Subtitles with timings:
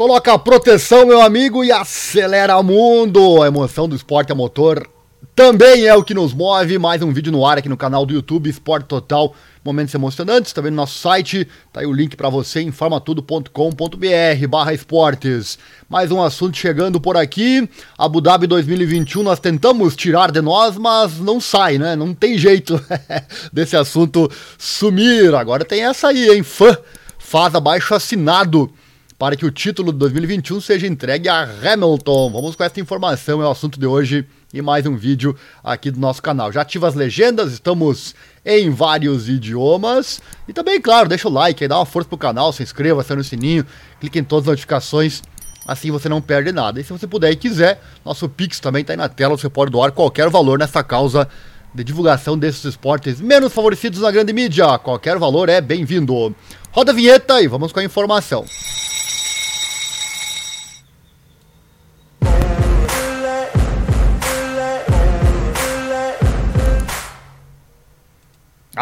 [0.00, 3.42] Coloca a proteção, meu amigo, e acelera o mundo.
[3.42, 4.88] A emoção do esporte a motor
[5.36, 6.78] também é o que nos move.
[6.78, 9.34] Mais um vídeo no ar aqui no canal do YouTube Esporte Total.
[9.62, 11.46] Momentos emocionantes, também no nosso site.
[11.70, 15.58] Tá aí o link para você, informatudo.com.br barra esportes.
[15.86, 17.68] Mais um assunto chegando por aqui.
[17.98, 21.94] Abu Dhabi 2021 nós tentamos tirar de nós, mas não sai, né?
[21.94, 22.82] Não tem jeito
[23.52, 25.34] desse assunto sumir.
[25.34, 26.42] Agora tem essa aí, hein?
[26.42, 26.74] Fã
[27.18, 28.72] faz abaixo assinado
[29.20, 32.30] para que o título de 2021 seja entregue a Hamilton.
[32.32, 36.00] Vamos com essa informação, é o assunto de hoje e mais um vídeo aqui do
[36.00, 36.50] nosso canal.
[36.50, 40.22] Já ativa as legendas, estamos em vários idiomas.
[40.48, 43.20] E também, claro, deixa o like aí, dá uma força pro canal, se inscreva, acione
[43.20, 43.66] o sininho,
[44.00, 45.22] clique em todas as notificações,
[45.66, 46.80] assim você não perde nada.
[46.80, 49.70] E se você puder e quiser, nosso Pix também está aí na tela, você pode
[49.70, 51.28] doar qualquer valor nessa causa
[51.74, 54.78] de divulgação desses esportes menos favorecidos na grande mídia.
[54.78, 56.34] Qualquer valor é bem-vindo.
[56.72, 58.46] Roda a vinheta e vamos com a informação.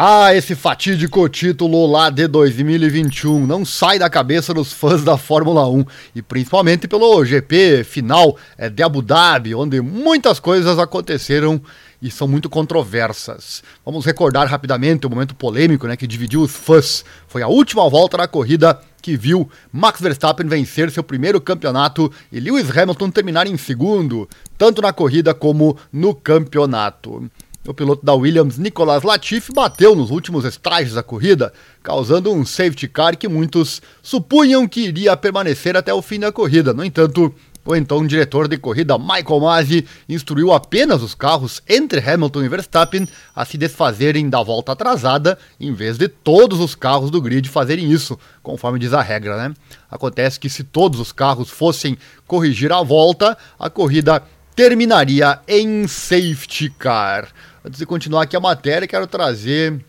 [0.01, 5.67] Ah, esse fatídico título lá de 2021 não sai da cabeça dos fãs da Fórmula
[5.67, 5.83] 1
[6.15, 11.61] e principalmente pelo GP final é, de Abu Dhabi, onde muitas coisas aconteceram
[12.01, 13.61] e são muito controversas.
[13.85, 17.03] Vamos recordar rapidamente o momento polêmico né, que dividiu os fãs.
[17.27, 22.39] Foi a última volta da corrida que viu Max Verstappen vencer seu primeiro campeonato e
[22.39, 27.29] Lewis Hamilton terminar em segundo, tanto na corrida como no campeonato.
[27.67, 31.51] O piloto da Williams, Nicolas Latifi, bateu nos últimos estágios da corrida,
[31.83, 36.73] causando um safety car que muitos supunham que iria permanecer até o fim da corrida.
[36.73, 37.33] No entanto,
[37.65, 43.07] o então diretor de corrida Michael Masi instruiu apenas os carros entre Hamilton e Verstappen
[43.35, 47.91] a se desfazerem da volta atrasada, em vez de todos os carros do grid fazerem
[47.91, 49.53] isso, conforme diz a regra, né?
[49.91, 54.23] Acontece que se todos os carros fossem corrigir a volta, a corrida
[54.59, 57.29] terminaria em safety car.
[57.63, 59.79] Antes de continuar aqui a matéria, quero trazer,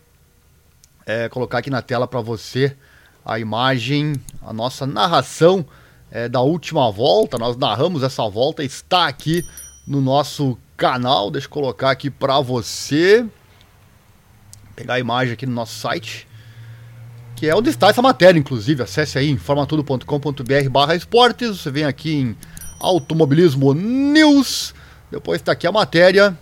[1.05, 2.73] é, colocar aqui na tela para você
[3.25, 5.65] a imagem, a nossa narração
[6.09, 7.37] é, da última volta.
[7.37, 9.45] Nós narramos essa volta, está aqui
[9.85, 11.29] no nosso canal.
[11.29, 13.25] Deixa eu colocar aqui para você.
[14.73, 16.25] Pegar a imagem aqui no nosso site.
[17.35, 18.81] Que é onde está essa matéria, inclusive.
[18.81, 21.59] Acesse aí informatudo.com.br barra esportes.
[21.59, 22.37] Você vem aqui em
[22.81, 24.73] Automobilismo News.
[25.09, 26.37] Depois está aqui a matéria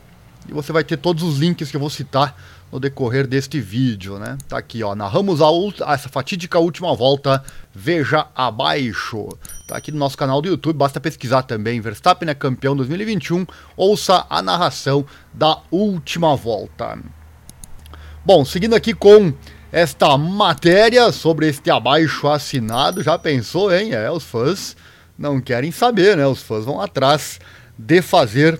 [0.48, 2.36] e você vai ter todos os links que eu vou citar
[2.72, 4.38] no decorrer deste vídeo, né?
[4.48, 9.28] Tá aqui, ó, narramos a essa fatídica última volta, veja abaixo.
[9.68, 13.46] Tá aqui no nosso canal do YouTube, basta pesquisar também Verstappen é campeão 2021,
[13.76, 16.98] ouça a narração da última volta.
[18.24, 19.34] Bom, seguindo aqui com
[19.72, 23.94] esta matéria sobre este abaixo assinado, já pensou, hein?
[23.94, 24.76] É, os fãs
[25.20, 26.26] não querem saber, né?
[26.26, 27.42] Os fãs vão atrás
[27.78, 28.60] de fazer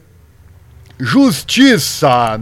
[1.00, 2.42] justiça.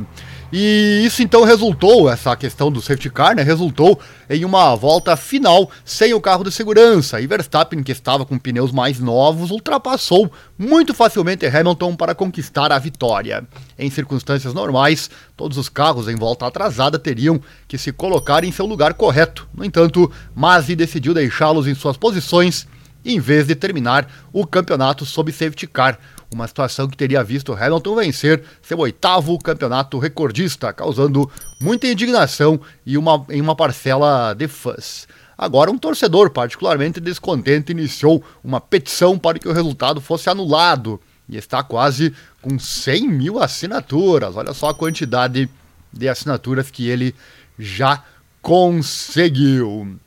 [0.51, 5.69] E isso então resultou, essa questão do safety car, né, resultou em uma volta final
[5.83, 7.19] sem o carro de segurança.
[7.19, 12.79] E Verstappen, que estava com pneus mais novos, ultrapassou muito facilmente Hamilton para conquistar a
[12.79, 13.45] vitória.
[13.77, 18.65] Em circunstâncias normais, todos os carros em volta atrasada teriam que se colocar em seu
[18.65, 19.49] lugar correto.
[19.53, 22.65] No entanto, Masi decidiu deixá-los em suas posições
[23.03, 25.97] em vez de terminar o campeonato sob safety car
[26.31, 32.97] uma situação que teria visto Hamilton vencer seu oitavo campeonato recordista, causando muita indignação e
[32.97, 35.07] uma, em uma parcela de fãs.
[35.37, 41.37] Agora, um torcedor particularmente descontente iniciou uma petição para que o resultado fosse anulado e
[41.37, 44.35] está quase com 100 mil assinaturas.
[44.35, 45.49] Olha só a quantidade
[45.93, 47.13] de assinaturas que ele
[47.57, 48.03] já
[48.41, 49.97] conseguiu.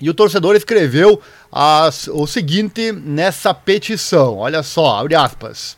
[0.00, 1.20] E o torcedor escreveu
[1.50, 5.76] as, o seguinte nessa petição: olha só, abre aspas.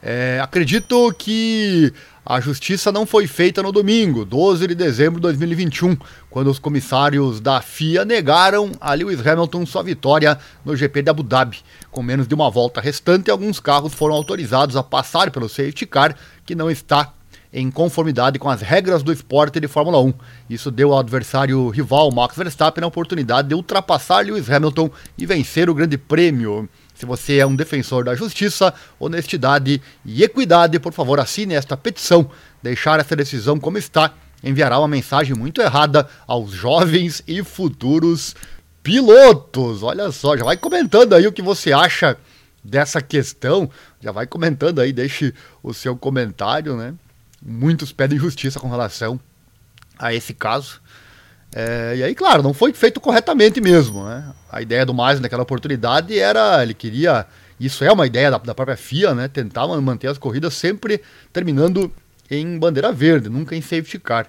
[0.00, 1.92] É, acredito que
[2.24, 5.96] a justiça não foi feita no domingo, 12 de dezembro de 2021,
[6.30, 11.24] quando os comissários da FIA negaram a Lewis Hamilton sua vitória no GP de Abu
[11.24, 11.58] Dhabi.
[11.90, 16.16] Com menos de uma volta restante, alguns carros foram autorizados a passar pelo safety car,
[16.46, 17.12] que não está
[17.52, 20.14] em conformidade com as regras do esporte de Fórmula 1.
[20.48, 25.68] Isso deu ao adversário rival Max Verstappen a oportunidade de ultrapassar Lewis Hamilton e vencer
[25.68, 26.68] o Grande Prêmio.
[26.94, 32.30] Se você é um defensor da justiça, honestidade e equidade, por favor, assine esta petição.
[32.62, 38.34] Deixar essa decisão como está enviará uma mensagem muito errada aos jovens e futuros
[38.82, 39.82] pilotos.
[39.82, 42.16] Olha só, já vai comentando aí o que você acha
[42.62, 43.70] dessa questão.
[44.00, 45.32] Já vai comentando aí, deixe
[45.62, 46.94] o seu comentário, né?
[47.44, 49.18] Muitos pedem justiça com relação
[49.98, 50.80] a esse caso.
[51.54, 54.04] É, e aí, claro, não foi feito corretamente mesmo.
[54.04, 54.32] Né?
[54.50, 57.26] A ideia do mais naquela oportunidade era, ele queria,
[57.60, 59.28] isso é uma ideia da, da própria FIA, né?
[59.28, 61.02] tentar manter as corridas sempre
[61.32, 61.92] terminando
[62.30, 64.26] em bandeira verde, nunca em safety car.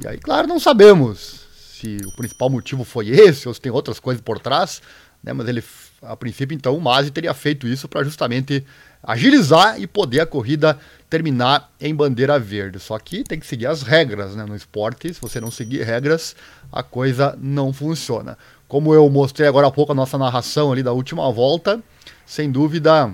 [0.00, 1.44] E aí, claro, não sabemos
[1.84, 4.80] se o principal motivo foi esse ou se tem outras coisas por trás,
[5.22, 5.32] né?
[5.32, 5.62] mas ele,
[6.02, 8.64] a princípio, então, o Masi teria feito isso para justamente
[9.06, 10.78] agilizar e poder a corrida
[11.08, 12.80] terminar em bandeira verde.
[12.80, 14.44] Só que tem que seguir as regras né?
[14.44, 15.12] no esporte.
[15.12, 16.34] Se você não seguir regras,
[16.72, 18.36] a coisa não funciona.
[18.66, 21.80] Como eu mostrei agora há pouco a nossa narração ali da última volta,
[22.26, 23.12] sem dúvida.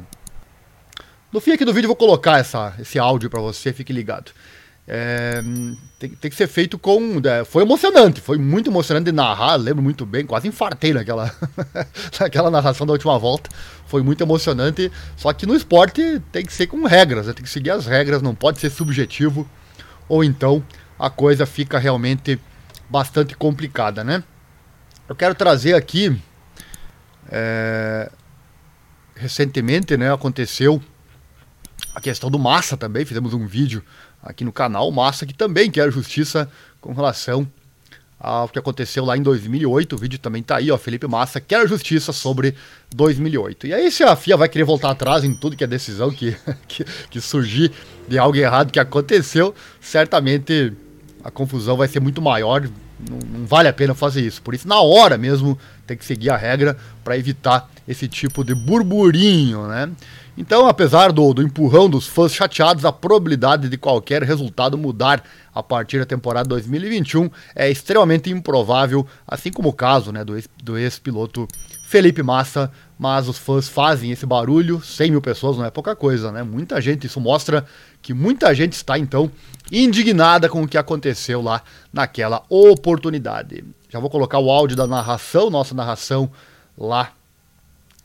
[1.33, 4.33] No fim aqui do vídeo eu vou colocar essa, esse áudio para você, fique ligado.
[4.93, 5.41] É,
[6.01, 7.21] tem, tem, que ser feito com.
[7.25, 11.33] É, foi emocionante, foi muito emocionante de narrar, lembro muito bem, quase infartei naquela,
[12.19, 13.49] naquela narração da última volta.
[13.87, 14.91] Foi muito emocionante.
[15.17, 18.21] Só que no esporte tem que ser com regras, né, tem que seguir as regras,
[18.21, 19.49] não pode ser subjetivo,
[20.09, 20.61] ou então
[20.99, 22.41] a coisa fica realmente
[22.89, 24.25] bastante complicada, né?
[25.09, 26.21] Eu quero trazer aqui.
[27.31, 28.11] É,
[29.15, 30.83] recentemente, né, aconteceu
[31.95, 33.85] a questão do Massa também, fizemos um vídeo
[34.23, 34.91] aqui no canal.
[34.91, 36.51] Massa que também quer justiça
[36.81, 37.47] com relação
[38.21, 39.95] ao que aconteceu lá em 2008.
[39.95, 40.77] O vídeo também tá aí, ó.
[40.77, 42.55] Felipe Massa quer justiça sobre
[42.95, 43.69] 2008.
[43.69, 46.37] E aí, se a FIA vai querer voltar atrás em tudo que é decisão que,
[46.69, 47.73] que, que surgir
[48.07, 50.73] de algo errado que aconteceu, certamente
[51.25, 52.69] a confusão vai ser muito maior.
[53.09, 54.43] Não, não, vale a pena fazer isso.
[54.43, 58.55] Por isso, na hora mesmo, tem que seguir a regra para evitar esse tipo de
[58.55, 59.91] burburinho, né?
[60.37, 65.23] Então, apesar do, do empurrão dos fãs chateados, a probabilidade de qualquer resultado mudar
[65.55, 71.47] a partir da temporada 2021 é extremamente improvável, assim como o caso né, do ex-piloto
[71.91, 76.31] Felipe Massa, mas os fãs fazem esse barulho, 100 mil pessoas não é pouca coisa,
[76.31, 76.43] né?
[76.43, 77.67] Muita gente, isso mostra
[78.00, 79.29] que muita gente está então
[79.73, 81.62] indignada com o que aconteceu lá
[81.93, 83.65] naquela oportunidade.
[83.88, 86.31] Já vou colocar o áudio da narração, nossa narração
[86.79, 87.11] lá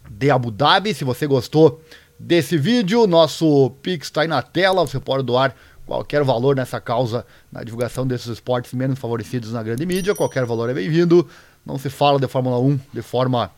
[0.09, 0.93] de Abu Dhabi.
[0.93, 1.79] Se você gostou
[2.19, 3.07] desse vídeo.
[3.07, 8.05] Nosso Pix está aí na tela, você pode doar qualquer valor nessa causa, na divulgação
[8.05, 10.15] desses esportes menos favorecidos na grande mídia.
[10.15, 11.27] Qualquer valor é bem-vindo.
[11.65, 13.51] Não se fala de Fórmula 1 de forma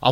[0.00, 0.10] à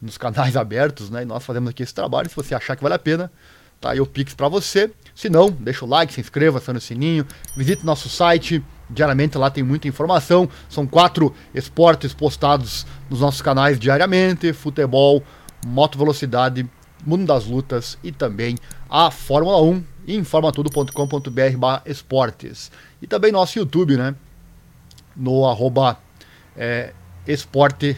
[0.00, 1.22] nos canais abertos, né?
[1.22, 2.28] E nós fazemos aqui esse trabalho.
[2.28, 3.32] Se você achar que vale a pena,
[3.80, 4.90] tá aí o Pix para você.
[5.14, 7.26] Se não, deixa o like, se inscreva, acione o sininho,
[7.56, 8.62] visite nosso site.
[8.90, 10.48] Diariamente lá tem muita informação.
[10.68, 15.22] São quatro esportes postados nos nossos canais diariamente: futebol,
[15.64, 16.68] moto velocidade,
[17.04, 18.56] mundo das lutas e também
[18.88, 22.70] a Fórmula 1 em informatudo.com.br esportes.
[23.00, 24.14] E também nosso YouTube, né?
[25.16, 25.98] No arroba
[26.56, 26.92] é,
[27.26, 27.96] esporte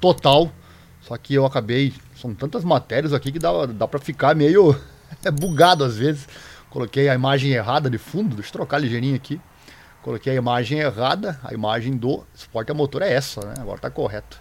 [0.00, 0.50] total.
[1.02, 1.92] Só que eu acabei.
[2.14, 4.76] São tantas matérias aqui que dá, dá pra ficar meio
[5.40, 6.28] bugado às vezes.
[6.68, 9.40] Coloquei a imagem errada de fundo, deixa eu trocar ligeirinho aqui.
[10.02, 13.54] Coloquei a imagem errada, a imagem do esporte a motor é essa, né?
[13.58, 14.40] Agora tá correto.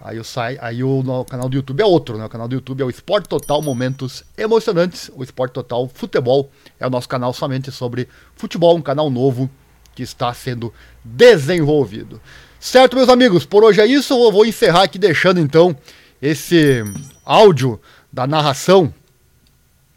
[0.00, 2.24] Aí o, sai, aí o, o canal do YouTube é outro, né?
[2.24, 5.10] O canal do YouTube é o Esporte Total Momentos Emocionantes.
[5.14, 9.50] O Esporte Total Futebol é o nosso canal somente sobre futebol, um canal novo
[9.94, 10.72] que está sendo
[11.02, 12.20] desenvolvido.
[12.60, 14.14] Certo, meus amigos, por hoje é isso.
[14.14, 15.76] Eu vou encerrar aqui deixando então
[16.22, 16.84] esse
[17.24, 17.80] áudio
[18.12, 18.94] da narração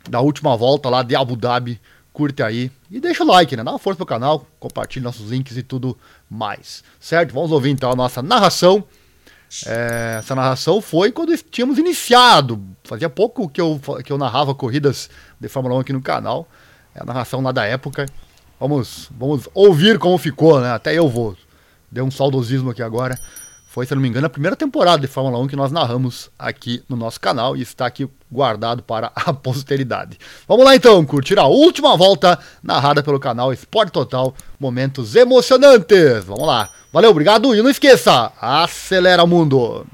[0.10, 1.80] da última volta lá de Abu Dhabi.
[2.12, 3.64] Curte aí e deixa o like, né?
[3.64, 5.98] Dá uma força pro canal, compartilhe nossos links e tudo
[6.30, 6.84] mais.
[7.00, 7.34] Certo?
[7.34, 8.84] Vamos ouvir então a nossa narração
[9.66, 12.62] é, essa narração foi quando tínhamos iniciado.
[12.84, 16.48] Fazia pouco que eu, que eu narrava corridas de Fórmula 1 aqui no canal.
[16.96, 18.06] É a narração lá da época.
[18.60, 20.72] Vamos, vamos ouvir como ficou, né?
[20.72, 21.36] Até eu vou.
[21.92, 23.20] Deu um saudosismo aqui agora.
[23.68, 26.84] Foi, se não me engano, a primeira temporada de Fórmula 1 que nós narramos aqui
[26.90, 30.18] no nosso canal e está aqui guardado para a posteridade.
[30.48, 34.34] Vamos lá então, curtir a última volta narrada pelo canal Esporte Total.
[34.60, 36.24] Momentos emocionantes.
[36.26, 36.70] Vamos lá.
[36.94, 39.88] Valeu, obrigado e não esqueça, acelera o mundo.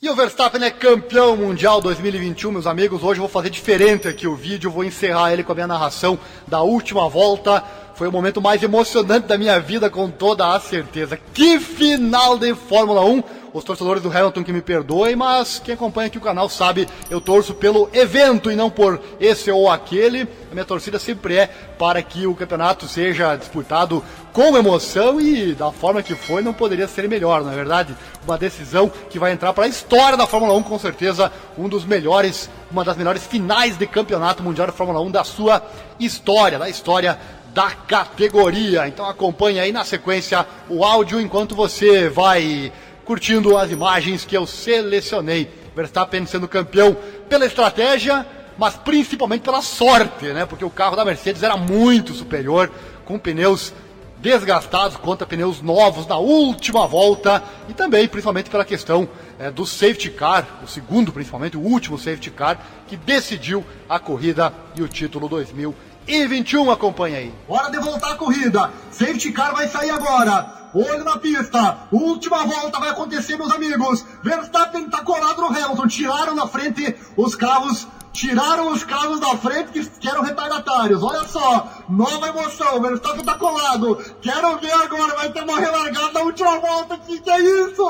[0.00, 3.02] E o Verstappen é campeão mundial 2021, meus amigos.
[3.02, 6.16] Hoje eu vou fazer diferente aqui o vídeo, vou encerrar ele com a minha narração
[6.46, 7.60] da última volta.
[7.96, 11.18] Foi o momento mais emocionante da minha vida, com toda a certeza.
[11.34, 13.39] Que final de Fórmula 1!
[13.52, 17.20] Os torcedores do Hamilton que me perdoem, mas quem acompanha aqui o canal sabe, eu
[17.20, 20.22] torço pelo evento e não por esse ou aquele.
[20.50, 21.46] A minha torcida sempre é
[21.78, 26.86] para que o campeonato seja disputado com emoção e da forma que foi não poderia
[26.86, 27.96] ser melhor, na é verdade.
[28.24, 31.84] Uma decisão que vai entrar para a história da Fórmula 1, com certeza, um dos
[31.84, 35.62] melhores, uma das melhores finais de campeonato mundial da Fórmula 1 da sua
[35.98, 37.18] história, da história
[37.52, 38.86] da categoria.
[38.86, 42.72] Então acompanhe aí na sequência o áudio enquanto você vai
[43.04, 45.50] curtindo as imagens que eu selecionei.
[45.74, 46.96] Verstappen sendo campeão
[47.28, 48.26] pela estratégia,
[48.58, 50.44] mas principalmente pela sorte, né?
[50.44, 52.70] Porque o carro da Mercedes era muito superior,
[53.04, 53.72] com pneus
[54.20, 60.10] desgastados contra pneus novos na última volta e também principalmente pela questão é, do safety
[60.10, 65.28] car, o segundo principalmente, o último safety car que decidiu a corrida e o título
[65.28, 67.32] 2021 acompanha aí.
[67.48, 68.70] Hora de voltar a corrida.
[68.90, 70.59] Safety car vai sair agora.
[70.74, 71.78] Olho na pista.
[71.90, 74.04] Última volta vai acontecer, meus amigos.
[74.22, 75.86] Verstappen tá colado no Hamilton.
[75.86, 81.02] Tiraram na frente os carros Tiraram os carros da frente que, que eram retardatários.
[81.02, 82.80] Olha só, nova emoção.
[82.82, 83.96] Verstappen tá colado.
[84.20, 86.98] Quero ver agora, vai ter uma relargada na última volta.
[86.98, 87.86] Que que é isso?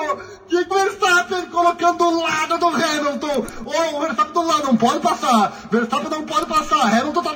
[0.47, 3.47] Que Verstappen colocando do lado do Hamilton.
[3.65, 5.53] Oh, o Verstappen do lado, não pode passar.
[5.71, 6.87] Verstappen não pode passar.
[6.87, 7.33] Hamilton tá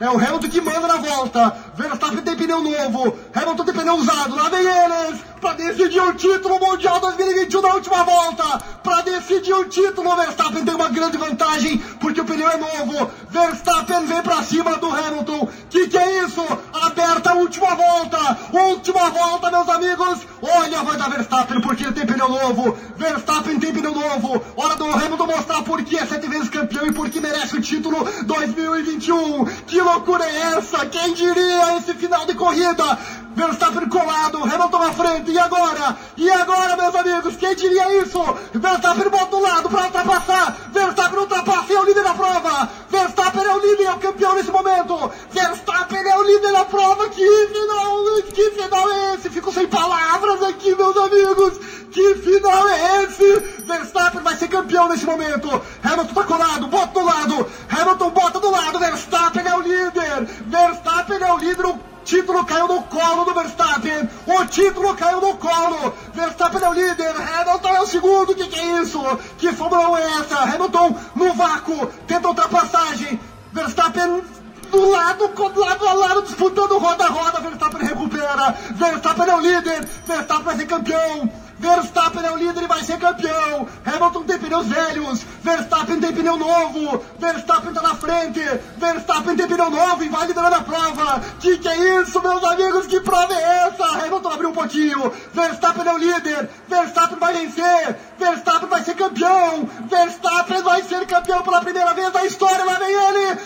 [0.00, 1.56] É o Hamilton que manda na volta.
[1.74, 3.18] Verstappen tem pneu novo.
[3.34, 4.34] Hamilton tem pneu usado.
[4.34, 8.58] Lá vem eles para decidir o título mundial 2021 na última volta.
[8.82, 13.10] Para decidir o título, Verstappen tem uma grande vantagem porque o pneu é novo.
[13.30, 15.48] Verstappen vem para cima do Hamilton.
[15.70, 16.42] Que que é isso?
[16.72, 18.38] Aberta a última volta.
[18.52, 20.26] Última volta, meus amigos.
[20.42, 22.76] Olha, vai dar Verstappen porque ele tem pneu novo.
[22.96, 24.42] Verstappen tem pneu novo.
[24.56, 27.60] Hora do Hamilton mostrar por que é sete vezes campeão e por que merece o
[27.60, 29.44] título 2021.
[29.66, 30.86] Que loucura é essa?
[30.86, 32.98] Quem diria esse final de corrida?
[33.38, 35.96] Verstappen colado, Hamilton à frente, e agora?
[36.16, 38.20] E agora, meus amigos, quem diria isso?
[38.52, 43.44] Verstappen bota do lado para ultrapassar, Verstappen ultrapassa e é o líder da prova, Verstappen
[43.44, 47.46] é o líder, é o campeão nesse momento, Verstappen é o líder da prova, que
[47.48, 49.30] final, que final é esse?
[49.30, 51.58] Fico sem palavras aqui, meus amigos,
[51.90, 53.40] que final é esse?
[53.64, 55.48] Verstappen vai ser campeão nesse momento,
[55.82, 61.22] Hamilton tá colado, bota do lado, Hamilton bota do lado, Verstappen é o líder, Verstappen
[61.22, 61.66] é o líder,
[62.08, 64.08] título caiu no colo do Verstappen.
[64.26, 65.94] O título caiu no colo.
[66.12, 67.14] Verstappen é o líder.
[67.16, 68.34] Hamilton é o segundo.
[68.34, 69.00] Que, que é isso?
[69.38, 70.38] Que Fórmula 1 é essa?
[70.40, 71.86] Hamilton no vácuo.
[72.06, 73.20] Tenta ultrapassagem.
[73.52, 74.22] Verstappen
[74.70, 77.40] do lado, lado a lado, disputando roda a roda.
[77.40, 78.56] Verstappen recupera.
[78.74, 79.88] Verstappen é o líder.
[80.06, 81.30] Verstappen vai ser campeão.
[81.58, 83.68] Verstappen é o líder e vai ser campeão.
[83.84, 85.24] Hamilton tem pneus velhos.
[85.42, 87.04] Verstappen tem pneu novo.
[87.18, 88.40] Verstappen tá na frente.
[88.76, 91.20] Verstappen tem pneu novo e vai liderando a prova.
[91.40, 92.86] Que que é isso, meus amigos?
[92.86, 93.84] Que prova é essa?
[93.84, 95.12] Hamilton abriu um pouquinho.
[95.32, 96.48] Verstappen é o líder.
[96.68, 97.96] Verstappen vai vencer.
[98.18, 99.68] Verstappen vai ser campeão.
[99.88, 102.64] Verstappen vai ser campeão pela primeira vez da história.
[102.64, 103.38] Lá vem ele.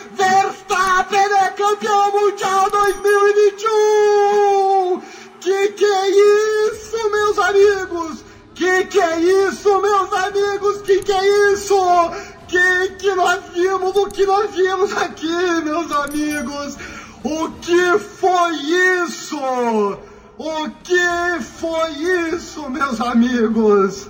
[20.38, 24.08] O que foi isso, meus amigos?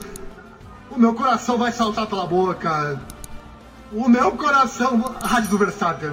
[0.90, 3.00] O meu coração vai saltar pela boca.
[3.92, 5.14] O meu coração.
[5.22, 6.12] Rádio do Verstappen.